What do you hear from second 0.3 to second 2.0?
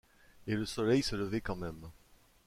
Et le soleil s'est levé quand même.